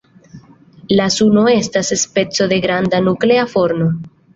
La 1.01 1.05
Suno 1.17 1.45
estas 1.53 1.95
speco 2.07 2.51
de 2.55 2.61
granda 2.67 3.07
nuklea 3.13 3.51
forno. 3.57 3.97